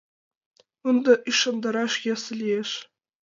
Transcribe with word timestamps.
Ынде 0.89 1.13
ӱшандараш 1.29 1.93
йӧсӧ 2.05 2.33
лиеш. 2.39 2.71